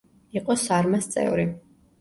[0.39, 1.49] იყო „სარმას“ წევრი.